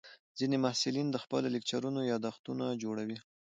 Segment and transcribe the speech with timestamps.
[0.37, 3.17] ځینې محصلین د خپلو لیکچرونو یادښتونه جوړوي.